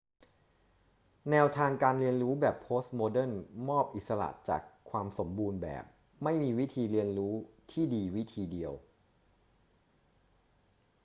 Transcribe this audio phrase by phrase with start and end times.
[1.29, 3.33] แนวทางการเรียนรู้แบบโพสต์โมเดิร์น
[3.69, 5.83] มอบอิสระจากความสมบูรณ์แบบ
[6.23, 7.33] ไม่มีวิธีเรียนรู้
[7.71, 8.73] ที่ดีวิธีเดียว